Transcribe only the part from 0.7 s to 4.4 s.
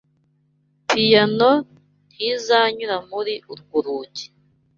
Piyano ntizanyura muri urwo rugi.